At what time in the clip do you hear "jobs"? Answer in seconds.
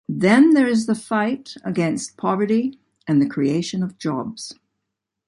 3.99-4.55